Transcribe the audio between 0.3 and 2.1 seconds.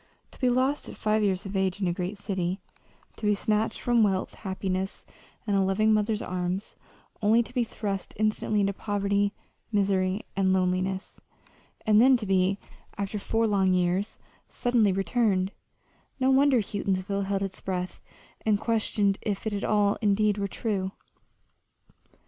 To be lost at five years of age in a